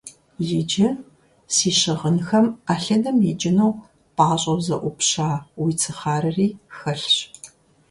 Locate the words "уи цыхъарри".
5.61-6.47